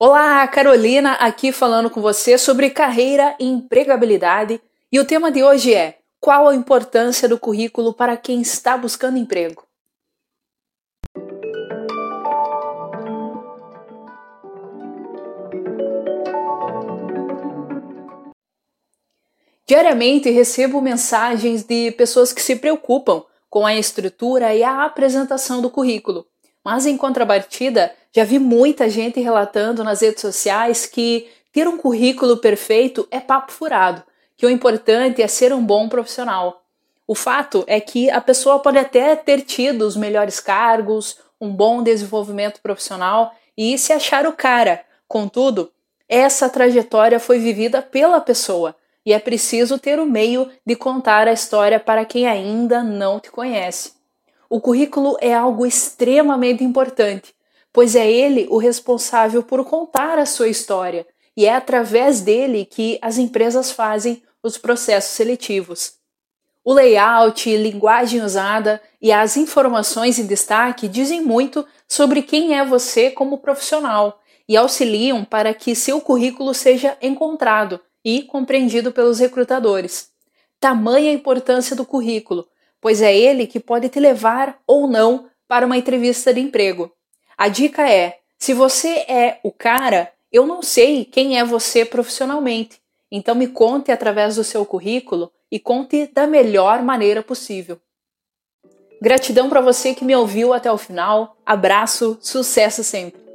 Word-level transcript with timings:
Olá, 0.00 0.46
Carolina 0.46 1.14
aqui 1.14 1.50
falando 1.50 1.90
com 1.90 2.00
você 2.00 2.38
sobre 2.38 2.70
carreira 2.70 3.34
e 3.40 3.44
empregabilidade. 3.44 4.62
E 4.92 5.00
o 5.00 5.04
tema 5.04 5.28
de 5.28 5.42
hoje 5.42 5.74
é: 5.74 5.98
qual 6.20 6.46
a 6.46 6.54
importância 6.54 7.28
do 7.28 7.36
currículo 7.36 7.92
para 7.92 8.16
quem 8.16 8.40
está 8.40 8.76
buscando 8.76 9.18
emprego? 9.18 9.66
Diariamente 19.66 20.30
recebo 20.30 20.80
mensagens 20.80 21.64
de 21.64 21.90
pessoas 21.90 22.32
que 22.32 22.40
se 22.40 22.54
preocupam 22.54 23.24
com 23.50 23.66
a 23.66 23.74
estrutura 23.74 24.54
e 24.54 24.62
a 24.62 24.84
apresentação 24.84 25.60
do 25.60 25.68
currículo. 25.68 26.24
Mas 26.64 26.86
em 26.86 26.96
contrapartida, 26.96 27.92
já 28.14 28.24
vi 28.24 28.38
muita 28.38 28.88
gente 28.88 29.20
relatando 29.20 29.84
nas 29.84 30.00
redes 30.00 30.20
sociais 30.20 30.86
que 30.86 31.28
ter 31.52 31.68
um 31.68 31.76
currículo 31.76 32.38
perfeito 32.38 33.06
é 33.10 33.20
papo 33.20 33.52
furado, 33.52 34.02
que 34.36 34.46
o 34.46 34.50
importante 34.50 35.22
é 35.22 35.26
ser 35.26 35.52
um 35.52 35.64
bom 35.64 35.88
profissional. 35.88 36.62
O 37.06 37.14
fato 37.14 37.64
é 37.66 37.80
que 37.80 38.10
a 38.10 38.20
pessoa 38.20 38.58
pode 38.58 38.78
até 38.78 39.16
ter 39.16 39.42
tido 39.42 39.82
os 39.82 39.96
melhores 39.96 40.40
cargos, 40.40 41.18
um 41.40 41.50
bom 41.50 41.82
desenvolvimento 41.82 42.60
profissional 42.60 43.34
e 43.56 43.76
se 43.78 43.92
achar 43.92 44.26
o 44.26 44.32
cara. 44.32 44.84
Contudo, 45.06 45.72
essa 46.08 46.48
trajetória 46.48 47.18
foi 47.18 47.38
vivida 47.38 47.82
pela 47.82 48.20
pessoa 48.20 48.76
e 49.04 49.12
é 49.12 49.18
preciso 49.18 49.78
ter 49.78 49.98
o 49.98 50.06
meio 50.06 50.50
de 50.66 50.76
contar 50.76 51.26
a 51.26 51.32
história 51.32 51.80
para 51.80 52.04
quem 52.04 52.26
ainda 52.26 52.82
não 52.82 53.18
te 53.18 53.30
conhece. 53.30 53.92
O 54.50 54.60
currículo 54.60 55.16
é 55.20 55.32
algo 55.32 55.66
extremamente 55.66 56.62
importante, 56.62 57.34
pois 57.72 57.94
é 57.94 58.10
ele 58.10 58.46
o 58.50 58.58
responsável 58.58 59.42
por 59.42 59.64
contar 59.64 60.18
a 60.18 60.26
sua 60.26 60.48
história 60.48 61.06
e 61.36 61.46
é 61.46 61.54
através 61.54 62.20
dele 62.20 62.64
que 62.64 62.98
as 63.00 63.16
empresas 63.16 63.70
fazem 63.70 64.22
os 64.42 64.58
processos 64.58 65.12
seletivos. 65.12 65.94
O 66.64 66.72
layout, 66.72 67.56
linguagem 67.56 68.22
usada 68.22 68.82
e 69.00 69.12
as 69.12 69.36
informações 69.36 70.18
em 70.18 70.26
destaque 70.26 70.88
dizem 70.88 71.22
muito 71.22 71.64
sobre 71.86 72.22
quem 72.22 72.58
é 72.58 72.64
você 72.64 73.10
como 73.10 73.38
profissional 73.38 74.20
e 74.48 74.56
auxiliam 74.56 75.24
para 75.24 75.54
que 75.54 75.74
seu 75.74 76.00
currículo 76.00 76.52
seja 76.52 76.96
encontrado 77.00 77.80
e 78.04 78.22
compreendido 78.22 78.92
pelos 78.92 79.18
recrutadores. 79.18 80.10
Tamanha 80.60 81.10
a 81.10 81.14
importância 81.14 81.76
do 81.76 81.86
currículo, 81.86 82.48
pois 82.80 83.00
é 83.00 83.16
ele 83.16 83.46
que 83.46 83.60
pode 83.60 83.88
te 83.88 84.00
levar 84.00 84.58
ou 84.66 84.88
não 84.88 85.26
para 85.46 85.64
uma 85.64 85.76
entrevista 85.76 86.34
de 86.34 86.40
emprego. 86.40 86.92
A 87.38 87.46
dica 87.46 87.88
é: 87.88 88.18
se 88.36 88.52
você 88.52 88.88
é 89.08 89.38
o 89.44 89.52
cara, 89.52 90.12
eu 90.32 90.44
não 90.44 90.60
sei 90.60 91.04
quem 91.04 91.38
é 91.38 91.44
você 91.44 91.84
profissionalmente. 91.84 92.80
Então 93.10 93.34
me 93.36 93.46
conte 93.46 93.92
através 93.92 94.34
do 94.34 94.42
seu 94.42 94.66
currículo 94.66 95.30
e 95.50 95.60
conte 95.60 96.08
da 96.08 96.26
melhor 96.26 96.82
maneira 96.82 97.22
possível. 97.22 97.80
Gratidão 99.00 99.48
para 99.48 99.60
você 99.60 99.94
que 99.94 100.04
me 100.04 100.16
ouviu 100.16 100.52
até 100.52 100.70
o 100.70 100.76
final. 100.76 101.36
Abraço, 101.46 102.18
sucesso 102.20 102.82
sempre. 102.82 103.27